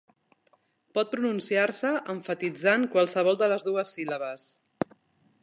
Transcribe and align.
Pot 0.97 1.11
pronunciar-se 1.11 1.91
emfatitzant 2.15 2.89
qualsevol 2.97 3.39
de 3.43 3.51
les 3.53 3.69
dues 3.71 3.95
síl·labes. 3.99 4.51